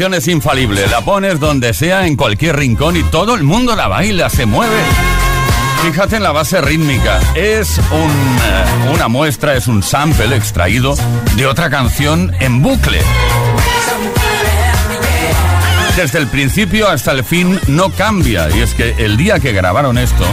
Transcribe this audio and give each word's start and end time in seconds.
canción 0.00 0.14
es 0.14 0.28
infalible. 0.28 0.86
La 0.86 1.02
pones 1.02 1.38
donde 1.38 1.74
sea, 1.74 2.06
en 2.06 2.16
cualquier 2.16 2.56
rincón 2.56 2.96
y 2.96 3.02
todo 3.02 3.34
el 3.34 3.42
mundo 3.42 3.76
la 3.76 3.86
baila, 3.86 4.30
se 4.30 4.46
mueve. 4.46 4.82
Fíjate 5.82 6.16
en 6.16 6.22
la 6.22 6.32
base 6.32 6.62
rítmica. 6.62 7.20
Es 7.34 7.76
eh, 7.76 7.82
una 8.94 9.08
muestra, 9.08 9.56
es 9.56 9.68
un 9.68 9.82
sample 9.82 10.34
extraído 10.34 10.94
de 11.36 11.46
otra 11.46 11.68
canción 11.68 12.34
en 12.40 12.62
bucle. 12.62 13.00
Desde 15.96 16.18
el 16.18 16.28
principio 16.28 16.88
hasta 16.88 17.12
el 17.12 17.24
fin 17.24 17.60
no 17.68 17.90
cambia. 17.90 18.48
Y 18.50 18.60
es 18.60 18.74
que 18.74 18.94
el 18.98 19.16
día 19.16 19.38
que 19.38 19.52
grabaron 19.52 19.98
esto, 19.98 20.24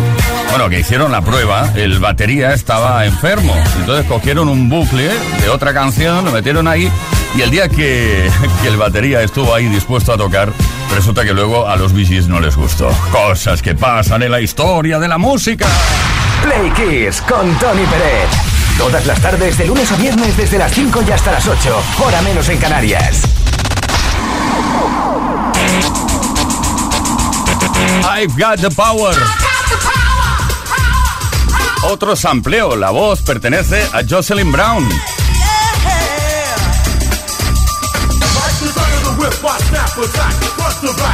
bueno, 0.49 0.69
que 0.69 0.79
hicieron 0.79 1.11
la 1.11 1.21
prueba, 1.21 1.71
el 1.75 1.99
batería 1.99 2.53
estaba 2.53 3.05
enfermo. 3.05 3.55
Entonces 3.79 4.05
cogieron 4.05 4.47
un 4.47 4.69
bucle 4.69 5.09
de 5.41 5.49
otra 5.49 5.73
canción, 5.73 6.23
lo 6.23 6.31
metieron 6.31 6.67
ahí 6.67 6.89
y 7.35 7.41
el 7.41 7.51
día 7.51 7.69
que, 7.69 8.29
el 8.65 8.77
batería 8.77 9.21
estuvo 9.21 9.53
ahí 9.53 9.67
dispuesto 9.67 10.13
a 10.13 10.17
tocar, 10.17 10.51
resulta 10.95 11.23
que 11.23 11.33
luego 11.33 11.67
a 11.67 11.75
los 11.75 11.93
bichis 11.93 12.27
no 12.27 12.39
les 12.39 12.55
gustó. 12.55 12.89
Cosas 13.11 13.61
que 13.61 13.75
pasan 13.75 14.23
en 14.23 14.31
la 14.31 14.41
historia 14.41 14.99
de 14.99 15.07
la 15.07 15.17
música. 15.17 15.67
Play 16.43 16.71
Kiss 16.71 17.21
con 17.21 17.53
Tony 17.59 17.83
Pérez. 17.83 18.29
Todas 18.77 19.05
las 19.05 19.19
tardes, 19.19 19.57
de 19.57 19.65
lunes 19.65 19.91
a 19.91 19.95
viernes, 19.97 20.37
desde 20.37 20.57
las 20.57 20.71
5 20.71 21.03
y 21.07 21.11
hasta 21.11 21.31
las 21.31 21.47
8. 21.47 21.83
Hora 22.03 22.21
menos 22.21 22.47
en 22.49 22.57
Canarias. 22.57 23.46
I've 28.03 28.35
got 28.37 28.59
the 28.59 28.69
power. 28.69 29.13
Otro 31.83 32.15
sampleo, 32.15 32.75
la 32.75 32.91
voz 32.91 33.21
pertenece 33.21 33.87
a 33.93 34.03
Jocelyn 34.03 34.51
Brown. 34.51 34.87
Watch 39.43 39.61
snap 39.63 39.97
attack, 39.97 40.33
front 40.55 40.81
to 40.81 41.07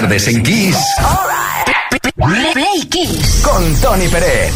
tardes 0.00 0.28
en 0.28 0.42
Kiss. 0.42 0.76
Play 2.16 2.86
Kiss. 2.90 3.40
Con 3.42 3.74
Tony 3.76 4.06
Pérez. 4.08 4.52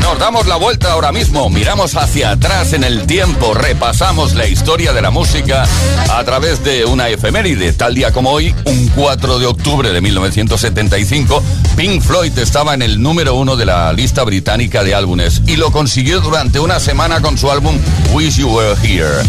Nos 0.00 0.16
damos 0.20 0.46
la 0.46 0.54
vuelta 0.54 0.92
ahora 0.92 1.10
mismo, 1.10 1.50
miramos 1.50 1.96
hacia 1.96 2.30
atrás 2.30 2.72
en 2.72 2.84
el 2.84 3.04
tiempo, 3.06 3.52
repasamos 3.52 4.34
la 4.34 4.46
historia 4.46 4.92
de 4.92 5.02
la 5.02 5.10
música 5.10 5.66
a 6.08 6.22
través 6.22 6.62
de 6.62 6.84
una 6.84 7.08
efeméride. 7.08 7.72
Tal 7.72 7.96
día 7.96 8.12
como 8.12 8.30
hoy, 8.30 8.54
un 8.66 8.86
4 8.94 9.40
de 9.40 9.46
octubre 9.46 9.90
de 9.92 10.00
1975, 10.00 11.42
Pink 11.76 12.00
Floyd 12.00 12.38
estaba 12.38 12.74
en 12.74 12.82
el 12.82 13.02
número 13.02 13.34
uno 13.34 13.56
de 13.56 13.66
la 13.66 13.92
lista 13.92 14.22
británica 14.22 14.84
de 14.84 14.94
álbumes 14.94 15.42
y 15.48 15.56
lo 15.56 15.72
consiguió 15.72 16.20
durante 16.20 16.60
una 16.60 16.78
semana 16.78 17.20
con 17.20 17.36
su 17.36 17.50
álbum 17.50 17.76
Wish 18.12 18.36
You 18.36 18.50
Were 18.50 18.76
Here. 18.84 19.24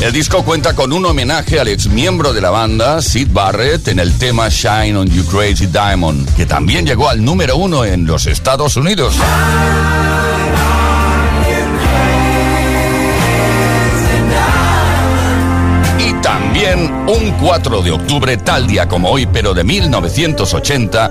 El 0.00 0.14
disco 0.14 0.42
cuenta 0.42 0.74
con 0.74 0.94
un 0.94 1.04
homenaje 1.04 1.60
al 1.60 1.68
ex 1.68 1.86
miembro 1.86 2.32
de 2.32 2.40
la 2.40 2.48
banda, 2.48 3.02
Sid 3.02 3.28
Barrett, 3.32 3.88
en 3.88 3.98
el 3.98 4.16
tema 4.16 4.48
Shine 4.48 4.96
on 4.96 5.06
You 5.06 5.26
Crazy 5.26 5.66
Diamond, 5.66 6.26
que 6.36 6.46
también 6.46 6.86
llegó 6.86 7.10
al 7.10 7.22
número 7.22 7.58
uno 7.58 7.84
en 7.84 8.06
los 8.06 8.26
Estados 8.26 8.76
Unidos. 8.76 9.14
Y 15.98 16.14
también 16.22 16.90
un 17.06 17.32
4 17.32 17.82
de 17.82 17.90
octubre, 17.90 18.38
tal 18.38 18.66
día 18.66 18.88
como 18.88 19.10
hoy, 19.10 19.26
pero 19.26 19.52
de 19.52 19.64
1980, 19.64 21.10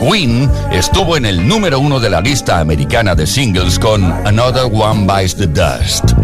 Queen 0.00 0.50
estuvo 0.72 1.18
en 1.18 1.26
el 1.26 1.46
número 1.46 1.78
uno 1.78 2.00
de 2.00 2.08
la 2.08 2.22
lista 2.22 2.58
americana 2.58 3.14
de 3.14 3.26
singles 3.26 3.78
con 3.78 4.02
Another 4.26 4.64
One 4.72 5.06
Bites 5.06 5.36
the 5.36 5.46
Dust. 5.46 6.14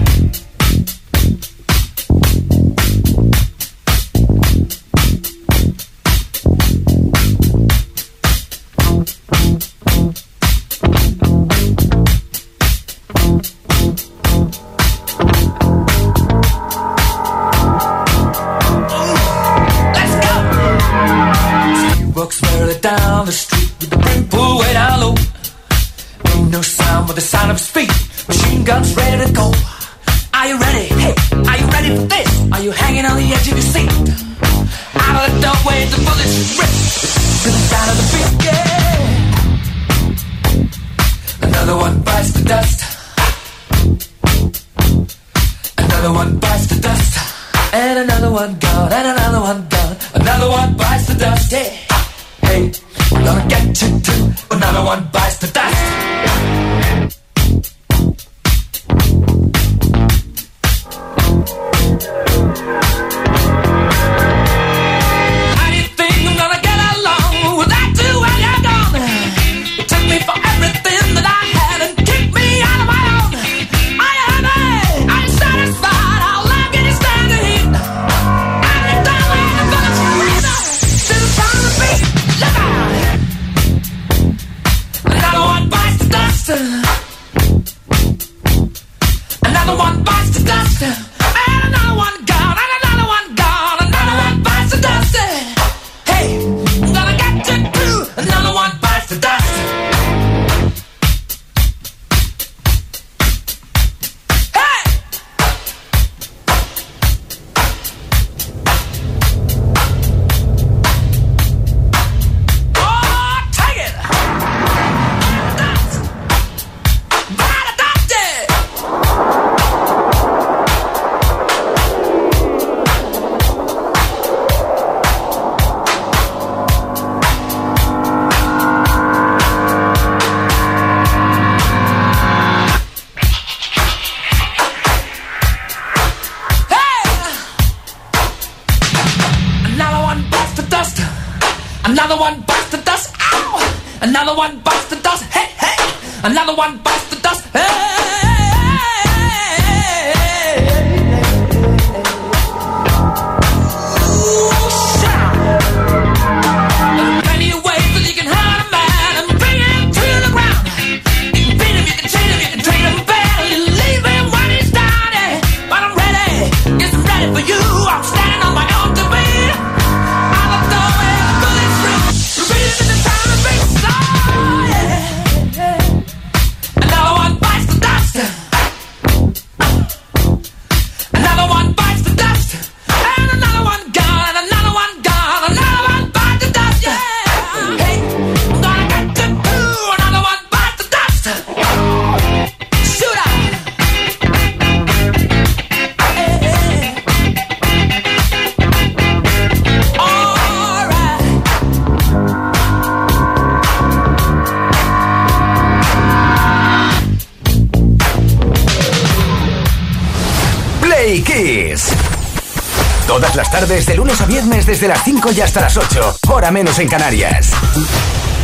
Viernes, 214.67 214.81
desde 214.81 214.89
las 214.89 215.03
5 215.05 215.33
y 215.33 215.41
hasta 215.41 215.61
las 215.61 215.77
8. 215.77 216.19
Hora 216.29 216.51
menos 216.51 216.79
en 216.79 216.89
Canarias. 216.89 217.53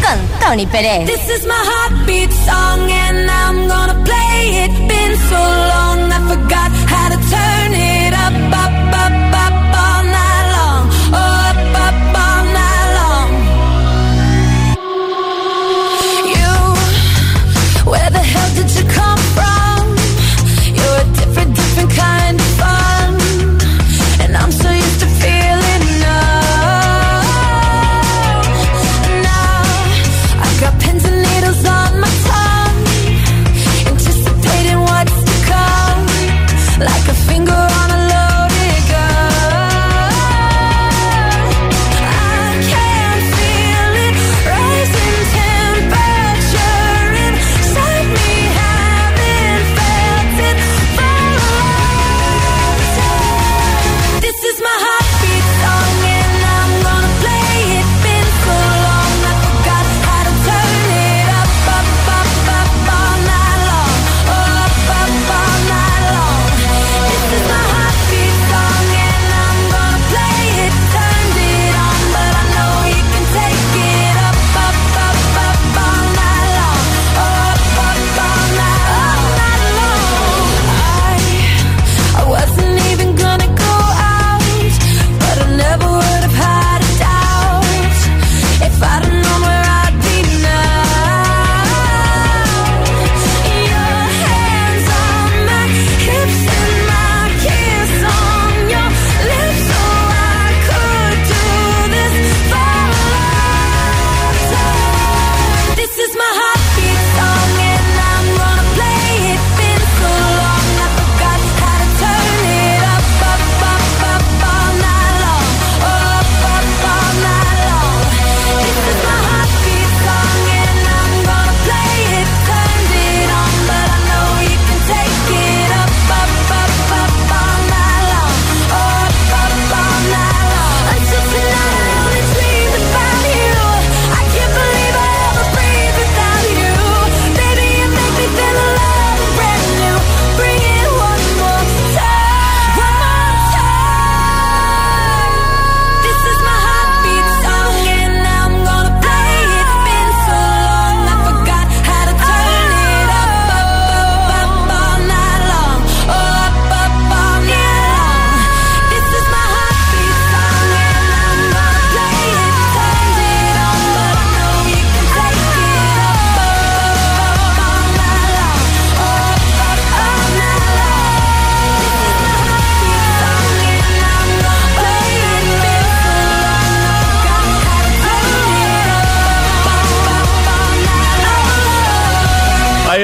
Con 0.03 0.41
Tony 0.41 0.67
Pérez. 0.67 1.07
This 1.07 1.29
is 1.29 1.47
my 1.47 1.55
heartbeat 1.55 2.33
song 2.33 2.91
and 2.91 3.31
I'm 3.31 3.69
gonna 3.69 4.05
play 4.05 4.65
it. 4.65 4.73
Been 4.89 5.17
so 5.29 5.37
long 5.37 6.13
I 6.13 6.21
forgot 6.29 6.71
how 6.89 7.09
to 7.11 7.17
turn 7.17 7.75
it 7.75 8.15
up, 8.15 8.33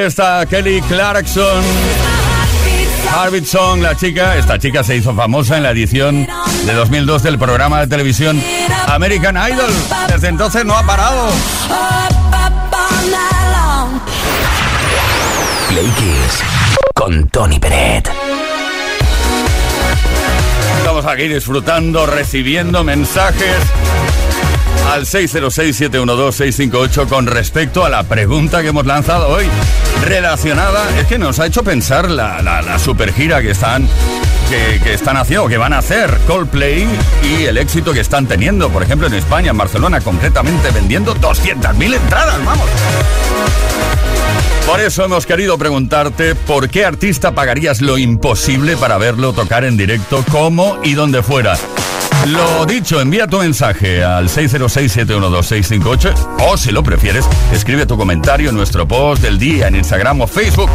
está 0.09 0.47
Kelly 0.47 0.81
Clarkson. 0.83 1.63
Harvard 3.15 3.45
Song, 3.45 3.81
la 3.81 3.95
chica, 3.95 4.37
esta 4.37 4.59
chica 4.59 4.83
se 4.83 4.97
hizo 4.97 5.15
famosa 5.15 5.57
en 5.57 5.63
la 5.63 5.71
edición 5.71 6.27
de 6.67 6.73
2002 6.73 7.23
del 7.23 7.39
programa 7.39 7.81
de 7.81 7.87
televisión 7.87 8.43
American 8.87 9.37
Idol. 9.37 9.71
Desde 10.09 10.29
entonces 10.29 10.65
no 10.65 10.75
ha 10.77 10.83
parado. 10.85 11.29
Play 15.69 15.87
Kiss 15.87 16.43
con 16.95 17.29
Tony 17.29 17.59
Peret. 17.59 18.11
Estamos 20.79 21.05
aquí 21.05 21.29
disfrutando, 21.29 22.07
recibiendo 22.07 22.83
mensajes 22.83 23.57
al 24.87 25.07
606-712-658 25.07 27.09
con 27.09 27.27
respecto 27.27 27.85
a 27.85 27.89
la 27.89 28.05
pregunta 28.05 28.63
que 28.63 28.69
hemos 28.69 28.87
lanzado 28.87 29.29
hoy 29.29 29.47
relacionada, 30.05 30.89
es 30.99 31.07
que 31.07 31.19
nos 31.19 31.41
ha 31.41 31.47
hecho 31.47 31.63
pensar 31.63 32.11
la, 32.11 32.43
la, 32.43 32.79
super 32.79 33.13
gira 33.13 33.43
que 33.43 33.51
están 33.51 33.87
que, 34.49 34.81
que, 34.83 34.95
están 34.95 35.17
haciendo, 35.17 35.49
que 35.49 35.59
van 35.59 35.73
a 35.73 35.79
hacer 35.79 36.17
Coldplay 36.27 36.87
y 37.23 37.45
el 37.45 37.59
éxito 37.59 37.93
que 37.93 38.01
están 38.01 38.27
teniendo, 38.27 38.71
por 38.71 38.83
ejemplo 38.83 39.07
en 39.07 39.15
España, 39.15 39.51
en 39.51 39.59
Barcelona, 39.59 40.01
concretamente 40.01 40.71
vendiendo 40.71 41.15
200.000 41.15 41.95
entradas, 41.95 42.45
vamos. 42.45 42.69
Por 44.69 44.81
eso 44.81 45.03
hemos 45.03 45.25
querido 45.25 45.57
preguntarte 45.57 46.35
por 46.35 46.69
qué 46.69 46.85
artista 46.85 47.35
pagarías 47.35 47.81
lo 47.81 47.97
imposible 47.97 48.77
para 48.77 48.99
verlo 48.99 49.33
tocar 49.33 49.65
en 49.65 49.79
directo, 49.79 50.23
como 50.31 50.79
y 50.85 50.93
donde 50.93 51.23
fuera. 51.23 51.57
Lo 52.27 52.67
dicho, 52.67 53.01
envía 53.01 53.27
tu 53.27 53.39
mensaje 53.39 54.05
al 54.05 54.29
606-712-658 54.29 56.15
o 56.47 56.57
si 56.57 56.71
lo 56.73 56.83
prefieres, 56.83 57.25
escribe 57.53 57.87
tu 57.87 57.97
comentario 57.97 58.51
en 58.51 58.57
nuestro 58.57 58.87
post 58.87 59.23
del 59.23 59.39
día 59.39 59.69
en 59.69 59.77
Instagram 59.77 60.21
o 60.21 60.27
Facebook. 60.27 60.71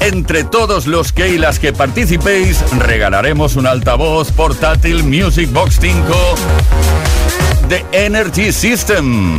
Entre 0.00 0.44
todos 0.44 0.86
los 0.86 1.12
que 1.12 1.30
y 1.30 1.38
las 1.38 1.58
que 1.58 1.72
participéis, 1.72 2.62
regalaremos 2.78 3.56
un 3.56 3.66
altavoz 3.66 4.30
portátil 4.32 5.02
Music 5.02 5.50
Box 5.52 5.78
5 5.80 6.34
de 7.68 7.84
Energy 7.92 8.52
System. 8.52 9.38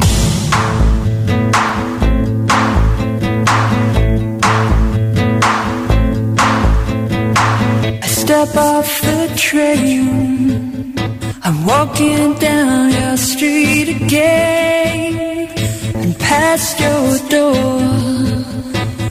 I'm 11.48 11.64
walking 11.64 12.34
down 12.40 12.90
your 12.92 13.18
street 13.18 13.88
again 14.02 15.48
and 15.94 16.18
past 16.18 16.80
your 16.80 17.20
door, 17.30 17.80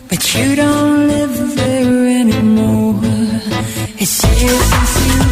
but 0.09 0.35
you 0.35 0.57
don't 0.57 1.07
live 1.07 1.55
there 1.55 2.07
anymore. 2.23 2.99
It's 4.01 4.25
years 4.43 5.24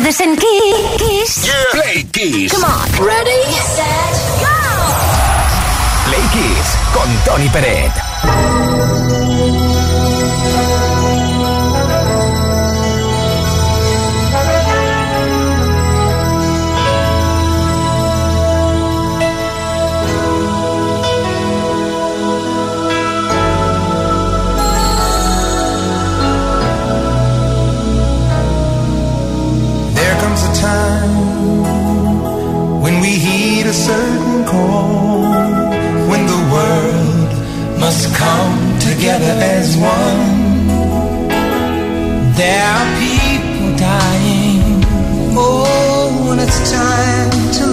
Brothers 0.00 0.20
and 0.22 0.40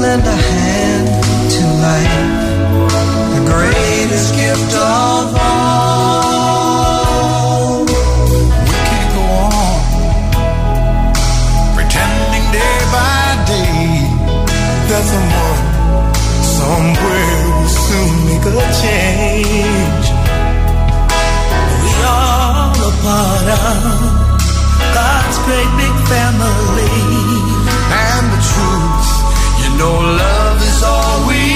lend 0.02 0.26
a 0.28 0.36
hand 0.36 1.08
to 1.54 1.64
life, 1.88 2.18
the 3.34 3.42
greatest 3.52 4.36
gift 4.36 4.74
of 4.76 5.36
all. 5.42 6.68
We 7.82 8.76
can't 8.86 9.12
go 9.18 9.24
on 9.50 9.80
pretending 11.74 12.46
day 12.54 12.78
by 12.94 13.24
day 13.50 14.06
that 14.90 15.04
someone 15.14 15.62
somewhere 16.58 17.42
will 17.58 17.74
soon 17.88 18.14
make 18.30 18.46
a 18.46 18.56
change. 18.84 20.06
We 21.82 21.94
are 22.06 22.70
a 22.70 22.92
part 23.02 23.48
of 23.66 23.82
God's 24.94 25.38
great 25.46 25.72
big 25.82 25.96
family. 26.06 27.47
No 29.78 29.92
love 29.94 30.62
is 30.62 30.84
all 30.84 31.28
we 31.28 31.47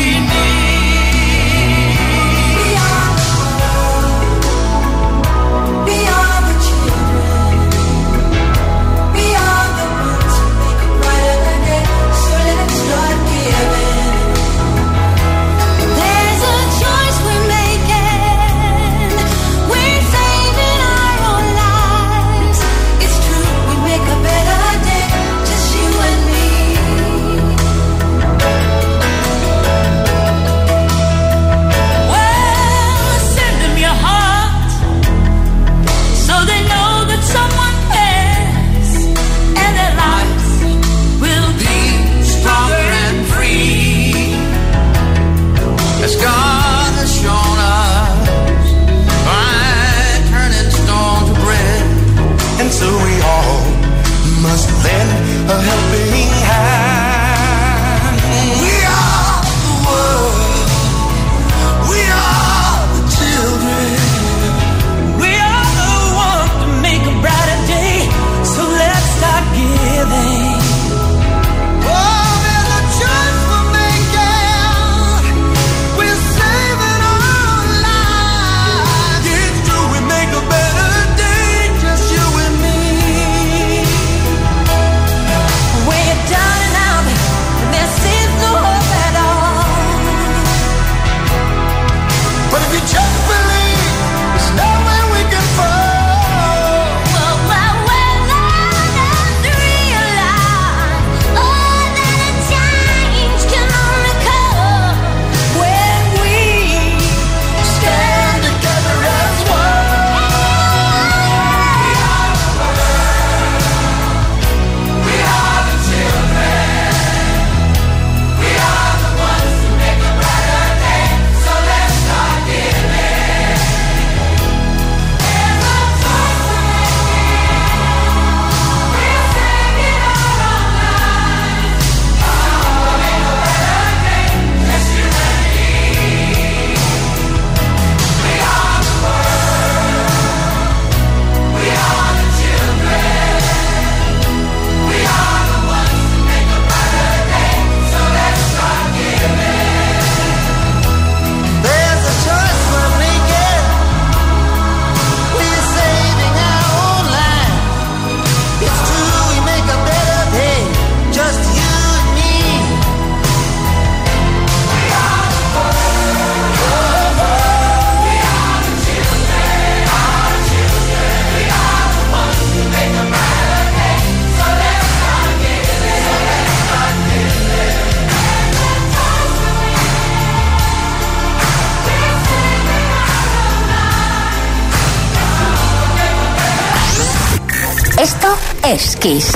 es 188.71 188.95
Kiss. 188.95 189.31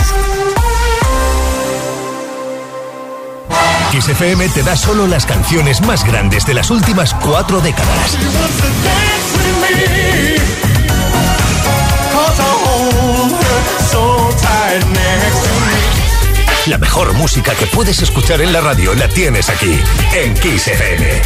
Kiss 3.91 4.08
FM 4.08 4.48
te 4.50 4.63
da 4.63 4.78
solo 4.78 5.08
las 5.08 5.26
canciones 5.26 5.82
más 5.82 6.06
grandes 6.06 6.45
de 6.45 6.54
las 6.54 6.71
últimas 6.71 7.13
cuatro 7.15 7.60
décadas. 7.60 8.17
La 16.67 16.78
mejor 16.78 17.13
música 17.13 17.54
que 17.56 17.67
puedes 17.67 18.02
escuchar 18.02 18.41
en 18.41 18.54
la 18.54 18.62
radio 18.62 18.93
la 18.93 19.10
tienes 19.10 19.50
aquí, 19.50 19.78
en 20.13 20.34
Kiss 20.36 20.67
FM. 20.67 21.21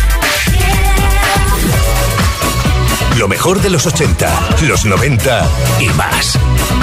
Lo 3.19 3.27
mejor 3.27 3.61
de 3.61 3.69
los 3.69 3.85
80, 3.85 4.61
los 4.61 4.85
90 4.85 5.45
y 5.81 5.89
más. 5.89 6.39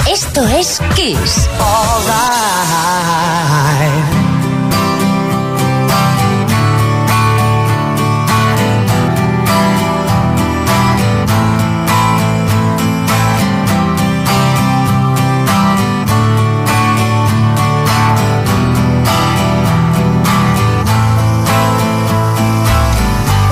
Esto 0.07 0.46
es 0.49 0.83
Kiss. 0.94 1.49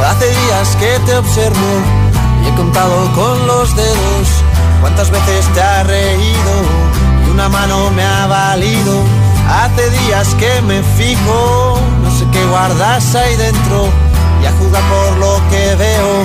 Hace 0.07 0.27
días 0.29 0.77
que 0.77 0.99
te 1.07 1.17
observo 1.17 2.05
contado 2.57 3.13
con 3.15 3.47
los 3.47 3.75
dedos 3.75 4.29
cuántas 4.81 5.11
veces 5.11 5.47
te 5.55 5.61
has 5.61 5.87
reído 5.87 6.53
y 7.27 7.31
una 7.31 7.49
mano 7.49 7.91
me 7.91 8.05
ha 8.05 8.27
valido. 8.27 9.03
Hace 9.49 9.91
días 9.91 10.35
que 10.35 10.63
me 10.63 10.83
fijo, 10.83 11.79
no 12.03 12.11
sé 12.11 12.27
qué 12.33 12.45
guardas 12.47 13.15
ahí 13.15 13.37
dentro 13.37 13.89
y 14.43 14.47
a 14.47 14.53
juzgar 14.53 14.83
por 14.85 15.19
lo 15.19 15.41
que 15.51 15.75
veo. 15.77 16.25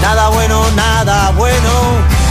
Nada 0.00 0.28
bueno, 0.28 0.64
nada 0.76 1.30
bueno. 1.36 2.21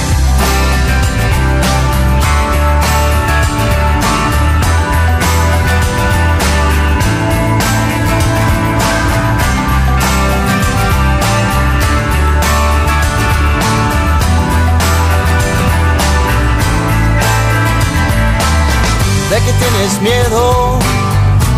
De 19.32 19.38
que 19.38 19.54
tienes 19.54 20.02
miedo 20.02 20.78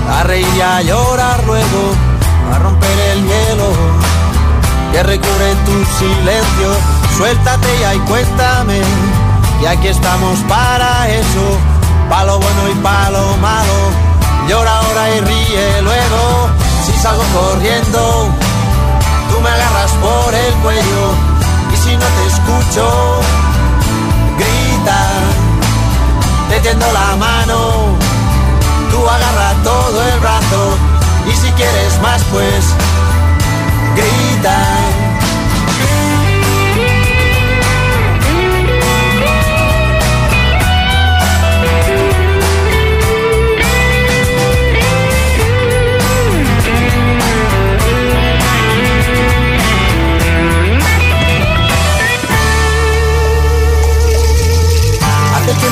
a 0.08 0.22
reír 0.24 0.48
y 0.56 0.62
a 0.62 0.84
llorar 0.84 1.44
luego, 1.48 1.96
a 2.54 2.60
romper 2.60 3.00
el 3.14 3.24
hielo 3.24 3.70
que 4.92 5.02
recubre 5.02 5.56
tu 5.66 5.84
silencio. 5.98 6.70
Suéltate 7.18 7.68
ya 7.82 7.96
y 7.96 8.00
cuéntame, 8.02 8.80
y 9.60 9.66
aquí 9.66 9.88
estamos 9.88 10.38
para 10.48 11.10
eso, 11.10 11.46
pa' 12.12 12.24
lo 12.26 12.38
bueno 12.38 12.70
y 12.72 12.76
pa' 12.76 13.10
lo 13.10 13.38
malo. 13.38 13.78
Llora 14.48 14.78
ahora 14.78 15.10
y 15.16 15.20
ríe 15.22 15.82
luego, 15.82 16.50
si 16.86 16.92
salgo 17.02 17.24
corriendo, 17.34 18.30
tú 19.32 19.42
me 19.42 19.50
agarras 19.50 19.92
por 19.94 20.32
el 20.32 20.54
cuello, 20.62 21.04
y 21.74 21.78
si 21.78 21.96
no 21.96 22.06
te 22.06 22.28
escucho, 22.28 23.20
te 26.54 26.60
tiendo 26.60 26.86
la 26.92 27.16
mano, 27.16 27.98
tú 28.92 29.10
agarra 29.10 29.54
todo 29.64 30.04
el 30.04 30.20
brazo 30.20 30.78
y 31.28 31.36
si 31.36 31.52
quieres 31.54 32.00
más 32.02 32.24
pues 32.26 32.66
grita. 33.96 34.83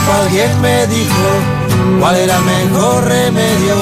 Alguien 0.10 0.62
me 0.62 0.88
dijo 0.88 1.30
cuál 2.00 2.16
era 2.16 2.38
el 2.38 2.44
mejor 2.44 3.04
remedio 3.06 3.76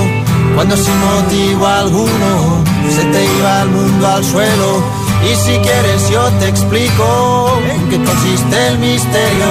cuando 0.56 0.76
sin 0.76 0.98
motivo 1.00 1.68
alguno 1.68 2.64
se 2.90 3.04
te 3.06 3.26
iba 3.26 3.62
el 3.62 3.70
mundo 3.70 4.08
al 4.08 4.24
suelo. 4.24 4.84
Y 5.24 5.36
si 5.36 5.58
quieres 5.60 6.10
yo 6.10 6.30
te 6.40 6.48
explico 6.48 7.62
en 7.70 7.90
qué 7.90 8.04
consiste 8.04 8.68
el 8.68 8.80
misterio, 8.80 9.48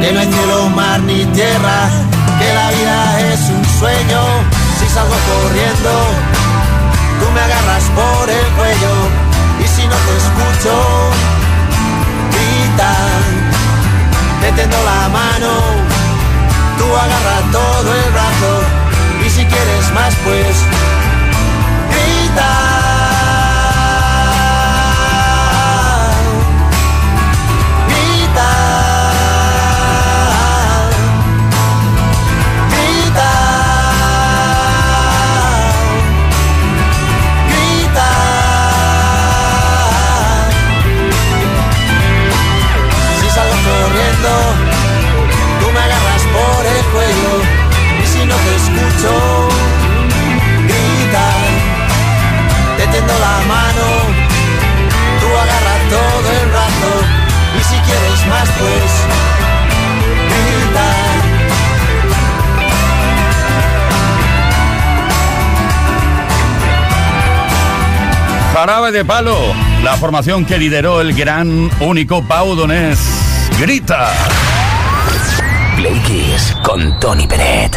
que 0.00 0.12
no 0.12 0.20
hay 0.20 0.32
cielo, 0.32 0.68
mar 0.70 1.00
ni 1.00 1.24
tierra, 1.26 1.88
que 2.38 2.54
la 2.54 2.70
vida 2.70 3.32
es 3.32 3.40
un 3.50 3.64
sueño. 3.78 4.20
Si 4.78 4.86
salgo 4.92 5.14
corriendo, 5.30 5.92
tú 7.20 7.32
me 7.32 7.40
agarras 7.40 7.84
por 7.94 8.28
el 8.28 8.46
cuello 8.58 8.94
y 9.64 9.68
si 9.68 9.86
no 9.86 9.96
te 10.06 10.16
escucho, 10.22 10.74
grita 12.32 12.92
te 14.40 14.52
tendo 14.52 14.76
la 14.84 15.08
mano, 15.08 15.50
tú 16.78 16.84
agarra 16.84 17.52
todo 17.52 17.94
el 17.94 18.10
brazo 18.12 18.52
y 19.24 19.30
si 19.30 19.44
quieres 19.44 19.92
más 19.94 20.14
pues 20.24 20.56
Jarabe 68.56 68.90
de 68.90 69.04
palo, 69.04 69.36
la 69.84 69.98
formación 69.98 70.46
que 70.46 70.56
lideró 70.56 71.02
el 71.02 71.12
gran 71.12 71.70
único 71.78 72.26
Pau 72.26 72.54
Donés. 72.54 72.98
Grita. 73.60 74.08
Play 75.76 76.00
con 76.62 76.98
Tony 76.98 77.26
Peret. 77.26 77.76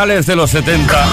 Finales 0.00 0.24
de 0.24 0.34
los 0.34 0.50
70. 0.50 1.06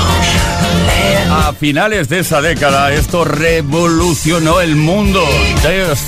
A 1.29 1.51
finales 1.51 2.07
de 2.07 2.19
esa 2.19 2.39
década, 2.39 2.89
esto 2.93 3.25
revolucionó 3.25 4.61
el 4.61 4.77
mundo. 4.77 5.25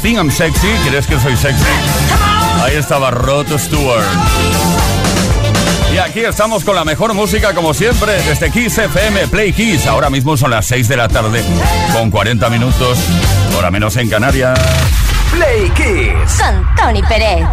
Think 0.01 0.15
I'm 0.15 0.31
sexy? 0.31 0.69
¿Crees 0.87 1.05
que 1.05 1.19
soy 1.19 1.35
sexy? 1.35 1.61
Ahí 2.63 2.77
estaba 2.77 3.11
Rod 3.11 3.47
Stewart. 3.57 4.05
Y 5.93 5.97
aquí 5.97 6.21
estamos 6.21 6.63
con 6.63 6.73
la 6.73 6.85
mejor 6.85 7.13
música 7.13 7.53
como 7.53 7.73
siempre 7.73 8.13
desde 8.23 8.49
Kiss 8.49 8.77
FM 8.77 9.27
Play 9.27 9.51
Kiss. 9.51 9.85
Ahora 9.85 10.09
mismo 10.09 10.37
son 10.37 10.51
las 10.51 10.65
6 10.67 10.87
de 10.87 10.95
la 10.95 11.09
tarde 11.09 11.43
con 11.91 12.09
40 12.09 12.49
minutos, 12.49 12.97
hora 13.57 13.71
menos 13.71 13.97
en 13.97 14.09
Canarias. 14.09 14.57
Play 15.33 15.69
Kiss. 15.71 16.41
Con 16.41 16.75
Tony 16.77 17.03
Pérez. 17.03 17.45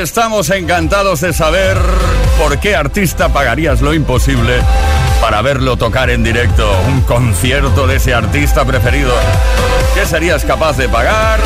Estamos 0.00 0.48
encantados 0.48 1.20
de 1.20 1.34
saber 1.34 1.76
por 2.38 2.58
qué 2.58 2.74
artista 2.74 3.28
pagarías 3.28 3.82
lo 3.82 3.92
imposible 3.92 4.54
para 5.20 5.42
verlo 5.42 5.76
tocar 5.76 6.08
en 6.08 6.24
directo. 6.24 6.72
Un 6.88 7.02
concierto 7.02 7.86
de 7.86 7.96
ese 7.96 8.14
artista 8.14 8.64
preferido. 8.64 9.12
¿Qué 9.94 10.06
serías 10.06 10.46
capaz 10.46 10.78
de 10.78 10.88
pagar? 10.88 11.38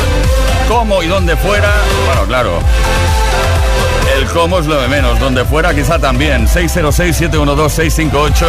¿Cómo 0.69 1.03
y 1.03 1.07
dónde 1.07 1.35
fuera? 1.35 1.69
Bueno, 2.05 2.23
claro. 2.27 2.59
El 4.17 4.25
cómo 4.27 4.59
es 4.59 4.67
lo 4.67 4.81
de 4.81 4.87
menos. 4.87 5.19
Donde 5.19 5.43
fuera 5.43 5.75
quizá 5.75 5.99
también. 5.99 6.47
606-712-658. 6.47 8.45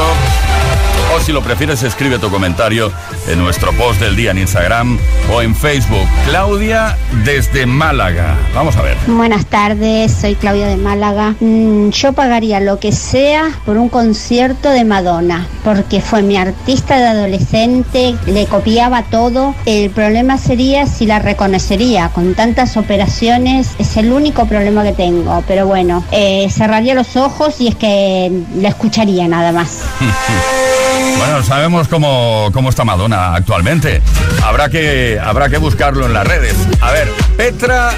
O 1.17 1.21
si 1.21 1.33
lo 1.33 1.41
prefieres, 1.41 1.83
escribe 1.83 2.19
tu 2.19 2.29
comentario 2.29 2.93
en 3.27 3.39
nuestro 3.39 3.73
post 3.73 4.01
del 4.01 4.17
día 4.17 4.33
en 4.33 4.39
Instagram 4.39 4.99
o 5.33 5.41
en 5.41 5.55
Facebook. 5.55 6.07
Claudia 6.29 6.95
desde 7.25 7.64
Málaga. 7.64 8.37
Vamos 8.55 8.77
a 8.77 8.83
ver. 8.83 8.99
Buenas 9.07 9.47
tardes, 9.47 10.12
soy 10.12 10.35
Claudia 10.35 10.67
de 10.67 10.77
Málaga. 10.77 11.35
Mm, 11.41 11.89
yo 11.89 12.12
pagaría 12.12 12.61
lo 12.61 12.79
que 12.79 12.93
sea 12.93 13.51
por 13.64 13.79
un 13.79 13.89
concierto 13.89 14.69
de 14.69 14.85
Madonna, 14.85 15.47
porque 15.64 16.03
fue 16.03 16.21
mi 16.21 16.37
artista 16.37 16.99
de 16.99 17.07
adolescente, 17.07 18.14
le 18.27 18.45
copiaba 18.45 19.03
todo. 19.05 19.55
El 19.64 19.89
problema 19.89 20.37
sería 20.37 20.87
si 20.87 21.07
la 21.07 21.19
reconocería. 21.19 22.11
Con 22.11 22.35
tantas 22.35 22.77
operaciones 22.77 23.71
es 23.79 23.97
el 23.97 24.12
único 24.12 24.45
problema 24.45 24.83
que 24.83 24.93
tengo. 24.93 25.43
Pero 25.49 25.67
bueno, 25.67 26.05
eh, 26.12 26.47
cerraría 26.51 26.93
los 26.95 27.17
ojos 27.17 27.59
y 27.59 27.69
es 27.69 27.75
que 27.75 28.31
la 28.57 28.69
escucharía 28.69 29.27
nada 29.29 29.53
más. 29.53 29.81
Bueno, 31.19 31.43
sabemos 31.43 31.89
cómo, 31.89 32.51
cómo 32.53 32.71
está 32.71 32.85
Madonna 32.85 33.35
actualmente. 33.35 34.03
Habrá 34.45 34.69
que, 34.69 35.19
habrá 35.23 35.49
que 35.49 35.59
buscarlo 35.59 36.07
en 36.07 36.13
las 36.13 36.27
redes. 36.27 36.55
A 36.81 36.93
ver, 36.93 37.09
Petra 37.37 37.95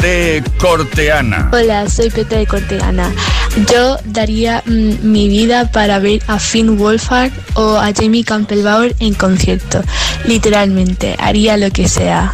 de 0.00 0.42
Corteana. 0.58 1.50
Hola, 1.52 1.88
soy 1.88 2.10
Petra 2.10 2.38
de 2.38 2.46
Cortegana. 2.46 3.12
Yo 3.70 3.98
daría 4.04 4.62
mm, 4.66 4.94
mi 5.02 5.28
vida 5.28 5.70
para 5.70 5.98
ver 5.98 6.20
a 6.26 6.38
Finn 6.38 6.76
Wolfhard 6.76 7.32
o 7.54 7.78
a 7.78 7.92
Jamie 7.94 8.24
Campbell-Bauer 8.24 8.94
en 8.98 9.14
concierto. 9.14 9.82
Literalmente, 10.26 11.16
haría 11.18 11.56
lo 11.56 11.70
que 11.70 11.88
sea. 11.88 12.32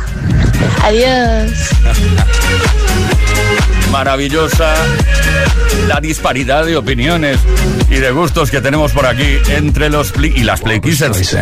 Adiós. 0.82 1.52
Maravillosa 3.90 4.74
la 5.86 6.00
disparidad 6.00 6.64
de 6.64 6.76
opiniones 6.76 7.38
y 7.88 7.96
de 7.96 8.10
gustos 8.10 8.50
que 8.50 8.60
tenemos 8.60 8.92
por 8.92 9.06
aquí 9.06 9.38
entre 9.48 9.90
los 9.90 10.12
pli 10.12 10.32
y 10.36 10.44
las 10.44 10.60
Play 10.60 10.80
Kissers. 10.80 11.36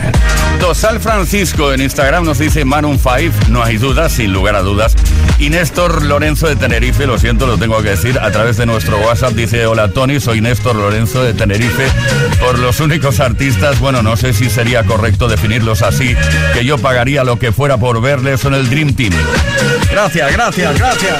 Dosal 0.60 1.00
Francisco 1.00 1.72
en 1.72 1.82
Instagram 1.82 2.24
nos 2.24 2.38
dice 2.38 2.64
Maroon 2.64 2.98
5, 2.98 3.50
no 3.50 3.62
hay 3.62 3.76
dudas, 3.76 4.12
sin 4.12 4.32
lugar 4.32 4.56
a 4.56 4.62
dudas. 4.62 4.94
Y 5.38 5.50
Néstor 5.50 6.02
Lorenzo 6.02 6.48
de 6.48 6.56
Tenerife, 6.56 7.06
lo 7.06 7.18
siento, 7.18 7.46
lo 7.46 7.58
tengo 7.58 7.80
que 7.82 7.90
decir, 7.90 8.18
a 8.18 8.30
través 8.30 8.56
de 8.56 8.66
nuestro 8.66 8.98
WhatsApp 8.98 9.32
dice, 9.32 9.66
hola 9.66 9.88
Tony, 9.88 10.20
soy 10.20 10.40
Néstor 10.40 10.76
Lorenzo 10.76 11.22
de 11.22 11.34
Tenerife. 11.34 11.86
Por 12.40 12.58
los 12.58 12.80
únicos 12.80 13.20
artistas, 13.20 13.78
bueno, 13.78 14.02
no 14.02 14.16
sé 14.16 14.32
si 14.32 14.50
sería 14.50 14.84
correcto 14.84 15.28
definirlos 15.28 15.82
así, 15.82 16.16
que 16.54 16.64
yo 16.64 16.78
pagaría 16.78 17.24
lo 17.24 17.38
que 17.38 17.52
fuera 17.52 17.76
por 17.76 18.00
verles 18.00 18.44
en 18.44 18.54
el 18.54 18.68
Dream 18.68 18.94
Team. 18.94 19.12
Gracias, 19.90 20.32
gracias, 20.32 20.78
gracias. 20.78 21.16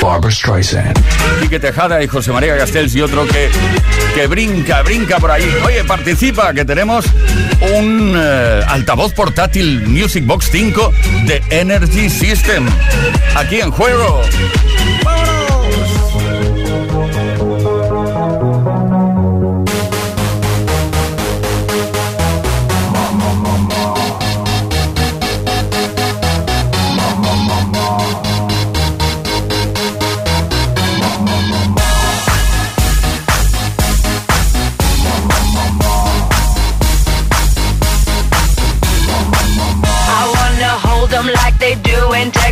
Barbara 0.00 0.30
Streisand. 0.30 0.98
Quique 1.40 1.60
Tejada 1.60 2.02
y 2.02 2.06
José 2.06 2.32
María 2.32 2.49
Castells 2.58 2.94
y 2.94 3.02
otro 3.02 3.26
que, 3.26 3.50
que 4.14 4.26
brinca, 4.26 4.82
brinca 4.82 5.18
por 5.18 5.30
ahí. 5.30 5.44
Oye, 5.64 5.84
participa, 5.84 6.52
que 6.52 6.64
tenemos 6.64 7.04
un 7.74 8.14
eh, 8.16 8.62
altavoz 8.66 9.12
portátil 9.12 9.82
Music 9.86 10.24
Box 10.26 10.48
5 10.50 10.92
de 11.26 11.42
Energy 11.50 12.08
System. 12.08 12.66
Aquí 13.36 13.60
en 13.60 13.70
juego. 13.70 14.22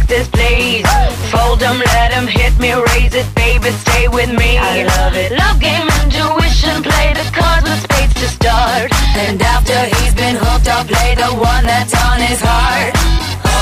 Texas, 0.08 0.28
please. 0.28 0.86
Fold 1.30 1.62
'em, 1.62 1.78
let 1.78 2.12
'em 2.16 2.26
hit 2.26 2.58
me, 2.58 2.72
raise 2.72 3.14
it, 3.14 3.28
baby, 3.34 3.70
stay 3.84 4.08
with 4.08 4.30
me. 4.40 4.56
I 4.56 4.84
love 4.84 5.14
it. 5.14 5.30
Love 5.32 5.60
game, 5.60 5.88
intuition, 6.02 6.82
play 6.82 7.12
the 7.12 7.26
cards 7.38 7.68
with 7.68 7.82
spades 7.82 8.14
to 8.14 8.28
start. 8.28 8.90
And 9.16 9.40
after 9.42 9.78
he's 9.92 10.14
been 10.14 10.36
hooked, 10.36 10.68
I'll 10.68 10.84
play 10.84 11.14
the 11.14 11.30
one 11.50 11.64
that's 11.66 11.94
on 12.06 12.20
his 12.20 12.40
heart. 12.40 12.94
Oh, 13.44 13.58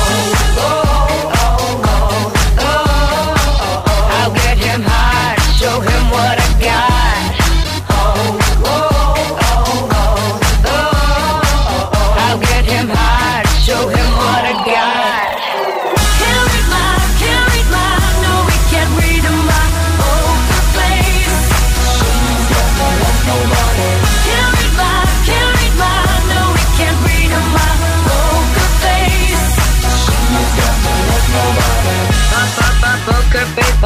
oh, 0.58 0.68
oh, 0.68 1.32
oh, 1.40 1.45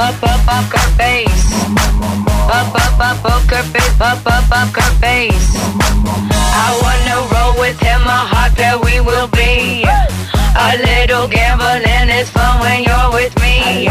face, 0.01 0.21
pop, 0.21 0.41
pop, 0.47 0.65
poker 0.71 0.87
face. 0.97 1.45
Pop, 2.49 2.73
pop, 2.73 2.99
pop, 2.99 3.17
poker 3.23 3.63
face, 3.73 3.97
pop, 3.99 4.23
pop, 4.25 4.45
poker 4.49 4.91
face. 5.01 5.55
I 6.63 6.69
wanna 6.83 7.17
roll 7.33 7.61
with 7.61 7.79
him, 7.81 8.03
a 8.03 8.21
hot 8.33 8.55
pair 8.57 8.79
we 8.79 9.01
will 9.01 9.29
be. 9.29 9.85
A 10.57 10.77
little 10.77 11.29
gambling 11.29 12.09
is 12.11 12.29
fun 12.31 12.61
when 12.61 12.85
you're 12.85 13.13
with 13.13 13.35
me. 13.41 13.89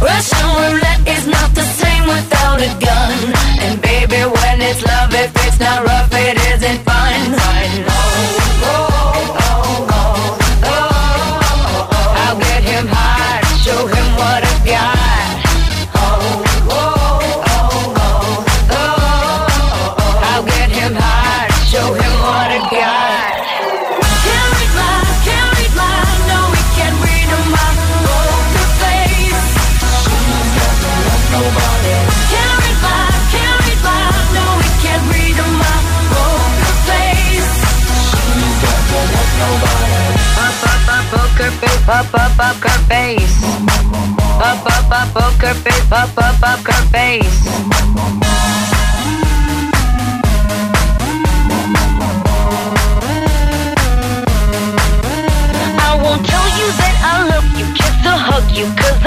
Russian 0.00 0.46
roulette 0.58 1.06
is 1.06 1.26
not 1.26 1.54
the 1.54 1.62
same 1.62 2.04
without 2.06 2.60
a 2.60 2.70
gun. 2.80 3.34
And 3.60 3.80
baby, 3.80 4.20
when 4.24 4.60
it's 4.60 4.82
love, 4.82 5.12
if 5.14 5.32
it's 5.46 5.60
not 5.60 5.84
rough, 5.84 6.12
it 6.12 6.36
isn't 6.52 6.80
fun. 6.84 7.20
Oh, 7.86 8.70
oh, 8.70 8.90
oh, 9.44 9.88
oh, 9.92 10.38
oh. 10.64 12.22
I'll 12.22 12.38
get 12.38 12.62
him 12.62 12.86
hard, 12.88 13.44
show 13.64 13.86
him 13.86 14.08
what 14.16 14.42
I 14.44 14.66
got. 14.66 14.93
Poker 41.86 42.06
face, 42.06 42.08
pop, 42.08 42.10
pop, 42.12 42.36
poker 42.36 42.78
face. 42.88 43.40
Pop, 44.38 44.56
pop, 44.64 44.88
pop, 44.88 45.08
poker 45.14 45.54
face, 45.54 45.88
pop, 45.88 46.08
pop, 46.14 46.34
poker 46.40 46.82
face. 46.90 47.46
I 55.76 56.00
won't 56.02 56.24
tell 56.26 56.48
you 56.58 56.68
that 56.80 56.94
I 57.04 57.33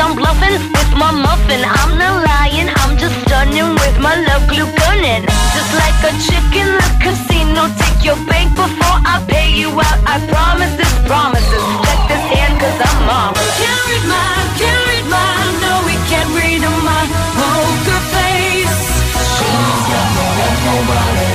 I'm 0.07 0.15
bluffing 0.15 0.55
with 0.71 0.91
my 0.95 1.11
muffin. 1.11 1.61
I'm 1.65 1.97
not 1.97 2.23
lying, 2.23 2.69
I'm 2.69 2.97
just 2.97 3.13
stunning 3.25 3.73
with 3.75 3.97
my 3.99 4.15
love 4.23 4.47
glue 4.47 4.69
gunning. 4.79 5.25
Just 5.51 5.71
like 5.75 5.99
a 6.05 6.11
chick 6.23 6.47
in 6.55 6.69
the 6.79 6.89
casino, 7.03 7.67
take 7.75 8.05
your 8.05 8.15
bank 8.23 8.55
before 8.55 8.99
I 9.03 9.19
pay 9.27 9.51
you 9.51 9.69
out. 9.73 9.99
I 10.07 10.23
promise 10.31 10.73
this 10.79 10.93
promises. 11.03 11.65
Check 11.83 12.01
this 12.07 12.25
hand, 12.31 12.55
cause 12.61 12.79
I'm 12.79 12.99
marvelous. 13.09 13.51
Can't 13.59 13.83
read 13.89 14.05
mine, 14.07 14.47
can't 14.55 14.83
read 14.87 15.07
mine. 15.11 15.53
No, 15.59 15.73
we 15.83 15.95
can't 16.07 16.31
read 16.31 16.61
my 16.61 17.03
poker 17.35 18.01
face. 18.15 18.79
She's 19.35 19.83
got 19.91 20.07
no 20.15 20.25
love, 20.39 20.59
nobody. 20.71 21.26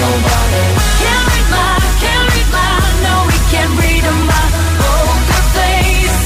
Nobody. 0.00 0.64
Can't 1.00 1.24
read 1.30 1.48
mine, 1.50 1.88
can't 2.02 2.26
read 2.32 2.48
mine. 2.52 2.94
No, 3.06 3.14
we 3.28 3.38
can't 3.52 3.72
read 3.80 4.04
my 4.30 4.44
poker 4.80 5.42
face. 5.56 6.20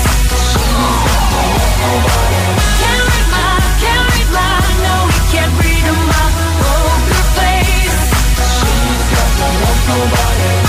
Love, 0.74 1.06
nobody. 1.82 2.42
Can't 2.80 3.04
read 3.10 3.28
mine, 3.36 3.66
can't 3.82 4.04
read 4.10 4.30
mine. 4.38 4.74
No, 4.86 4.96
can't 5.32 5.54
read 5.62 5.86
my 6.12 6.26
poker 6.60 7.24
face. 7.38 8.00
She's 8.56 9.02
got 9.12 9.30
nobody. 9.88 10.59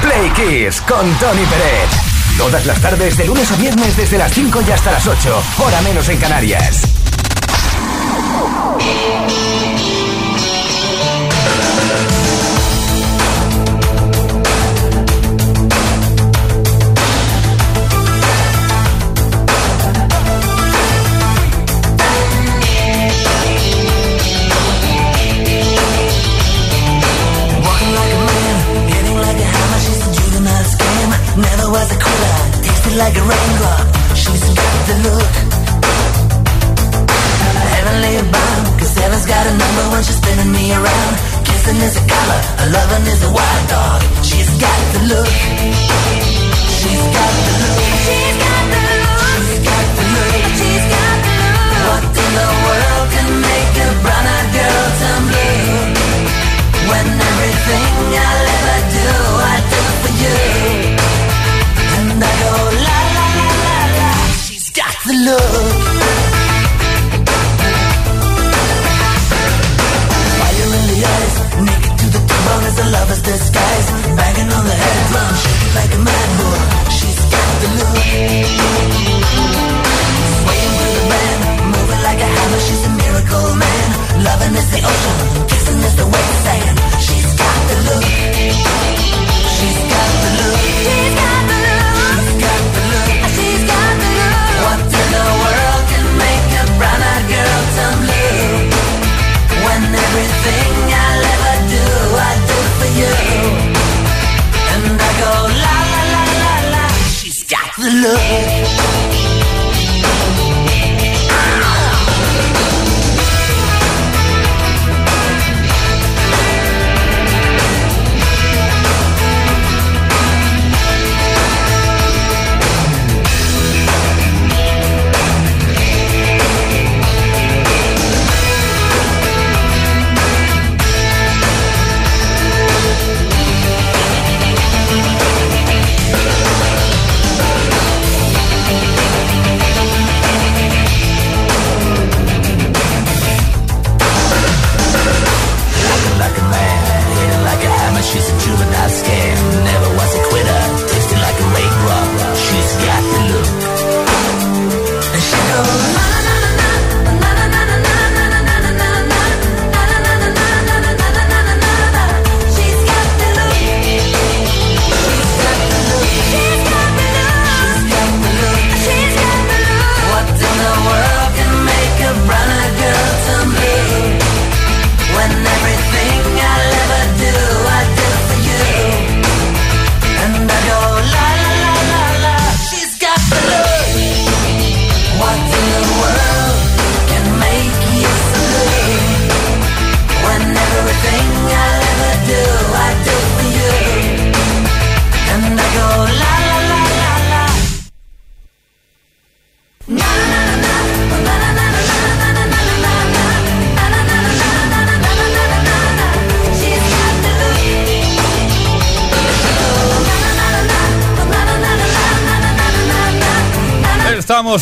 Play 0.00 0.30
Kiss 0.30 0.80
con 0.80 1.12
Tony 1.18 1.44
Peret. 1.46 2.15
Todas 2.38 2.66
las 2.66 2.80
tardes, 2.80 3.16
de 3.16 3.24
lunes 3.24 3.50
a 3.50 3.56
viernes, 3.56 3.96
desde 3.96 4.18
las 4.18 4.32
5 4.32 4.60
y 4.66 4.70
hasta 4.70 4.92
las 4.92 5.06
8. 5.06 5.42
Hora 5.58 5.80
menos 5.80 6.08
en 6.08 6.18
Canarias. 6.18 6.82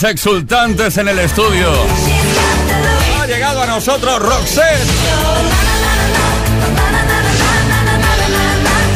exultantes 0.02 0.96
en 0.98 1.08
el 1.08 1.18
estudio. 1.20 1.70
Ha 3.20 3.26
llegado 3.26 3.62
a 3.62 3.66
nosotros 3.66 4.18
Roxette. 4.18 4.88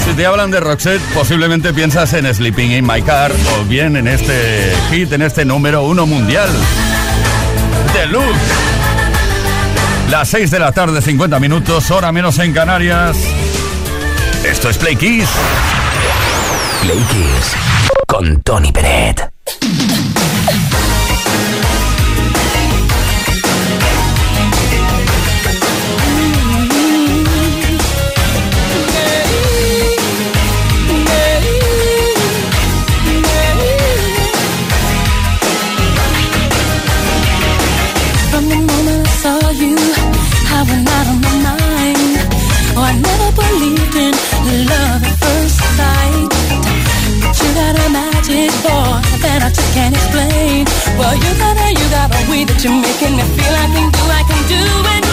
Si 0.04 0.14
te 0.14 0.26
hablan 0.26 0.50
de 0.50 0.58
Roxette, 0.58 1.02
posiblemente 1.14 1.72
piensas 1.72 2.12
en 2.14 2.34
Sleeping 2.34 2.72
in 2.72 2.86
My 2.86 3.00
Car 3.02 3.30
o 3.30 3.64
bien 3.64 3.96
en 3.96 4.08
este 4.08 4.74
hit, 4.90 5.12
en 5.12 5.22
este 5.22 5.44
número 5.44 5.84
uno 5.84 6.06
mundial. 6.06 6.50
Deluxe. 7.94 8.38
Las 10.10 10.28
6 10.30 10.50
de 10.50 10.58
la 10.58 10.72
tarde, 10.72 11.00
50 11.00 11.38
minutos, 11.38 11.90
hora 11.90 12.10
menos 12.10 12.38
en 12.38 12.52
Canarias. 12.52 13.16
Esto 14.42 14.68
es 14.70 14.78
Play 14.78 14.96
Kiss. 14.96 15.28
Con 18.06 18.40
Tony 18.42 18.72
Peret. 18.72 19.28
can't 49.74 49.94
explain. 49.94 50.64
Well, 50.98 51.14
you 51.14 51.30
got 51.38 51.56
it, 51.56 51.78
you 51.78 51.86
got 51.90 52.14
a 52.14 52.30
way 52.30 52.44
that 52.44 52.58
you're 52.62 52.72
making 52.72 53.16
me 53.16 53.24
feel 53.36 53.54
I 53.54 53.66
can 53.74 53.88
do, 53.90 54.02
I 54.08 54.22
can 54.28 54.42
do 54.48 54.60
it. 54.96 55.07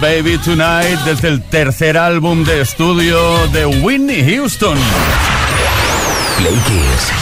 Baby 0.00 0.38
Tonight 0.38 1.00
desde 1.04 1.28
el 1.28 1.42
tercer 1.42 1.98
álbum 1.98 2.44
de 2.44 2.60
estudio 2.60 3.48
de 3.48 3.66
Whitney 3.66 4.36
Houston. 4.36 4.78
Play 6.36 6.54
Kiss 6.54 7.12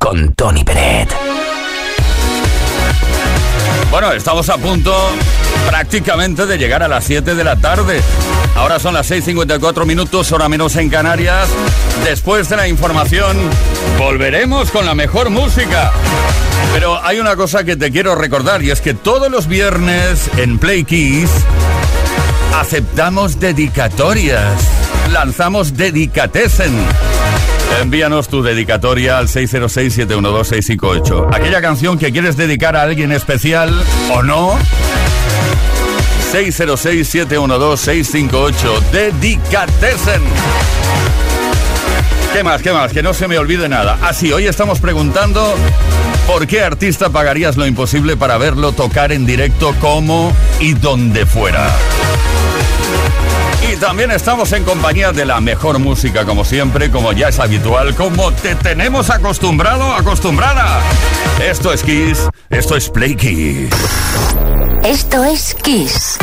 con 0.00 0.34
Tony 0.34 0.64
Peret. 0.64 1.08
Bueno, 3.90 4.12
estamos 4.12 4.48
a 4.48 4.58
punto 4.58 4.92
prácticamente 5.68 6.46
de 6.46 6.58
llegar 6.58 6.82
a 6.82 6.88
las 6.88 7.04
7 7.04 7.36
de 7.36 7.44
la 7.44 7.56
tarde. 7.56 8.00
Ahora 8.56 8.80
son 8.80 8.94
las 8.94 9.10
6.54 9.10 9.86
minutos, 9.86 10.32
hora 10.32 10.48
menos 10.48 10.74
en 10.76 10.90
Canarias. 10.90 11.48
Después 12.04 12.48
de 12.48 12.56
la 12.56 12.66
información, 12.66 13.36
volveremos 13.98 14.72
con 14.72 14.86
la 14.86 14.94
mejor 14.94 15.30
música. 15.30 15.92
Pero 16.72 17.00
hay 17.04 17.20
una 17.20 17.36
cosa 17.36 17.62
que 17.62 17.76
te 17.76 17.92
quiero 17.92 18.16
recordar 18.16 18.62
y 18.62 18.70
es 18.70 18.80
que 18.80 18.94
todos 18.94 19.30
los 19.30 19.46
viernes 19.46 20.28
en 20.36 20.58
Play 20.58 20.84
Keys 20.84 21.30
Aceptamos 22.54 23.38
dedicatorias. 23.40 24.70
Lanzamos 25.12 25.76
Dedicatesen. 25.76 26.72
Envíanos 27.82 28.28
tu 28.28 28.44
dedicatoria 28.44 29.18
al 29.18 29.26
606-712-658. 29.26 31.34
Aquella 31.34 31.60
canción 31.60 31.98
que 31.98 32.12
quieres 32.12 32.36
dedicar 32.36 32.76
a 32.76 32.82
alguien 32.82 33.10
especial 33.10 33.74
o 34.12 34.22
no. 34.22 34.56
606-712-658. 36.32 38.80
Dedicatesen. 38.92 40.22
¿Qué 42.34 42.42
más? 42.42 42.62
¿Qué 42.62 42.72
más? 42.72 42.92
Que 42.92 43.00
no 43.00 43.14
se 43.14 43.28
me 43.28 43.38
olvide 43.38 43.68
nada. 43.68 43.96
Así, 44.02 44.32
hoy 44.32 44.48
estamos 44.48 44.80
preguntando 44.80 45.54
por 46.26 46.48
qué 46.48 46.62
artista 46.62 47.08
pagarías 47.10 47.56
lo 47.56 47.64
imposible 47.64 48.16
para 48.16 48.38
verlo 48.38 48.72
tocar 48.72 49.12
en 49.12 49.24
directo 49.24 49.72
como 49.80 50.32
y 50.58 50.74
donde 50.74 51.26
fuera. 51.26 51.70
Y 53.70 53.76
también 53.76 54.10
estamos 54.10 54.52
en 54.52 54.64
compañía 54.64 55.12
de 55.12 55.24
la 55.24 55.40
mejor 55.40 55.78
música, 55.78 56.24
como 56.24 56.44
siempre, 56.44 56.90
como 56.90 57.12
ya 57.12 57.28
es 57.28 57.38
habitual, 57.38 57.94
como 57.94 58.32
te 58.32 58.56
tenemos 58.56 59.10
acostumbrado, 59.10 59.94
acostumbrada. 59.94 60.80
Esto 61.40 61.72
es 61.72 61.84
Kiss, 61.84 62.28
esto 62.50 62.74
es 62.74 62.90
Play 62.90 63.14
Kiss. 63.14 63.70
Esto 64.82 65.22
es 65.22 65.54
Kiss. 65.62 66.18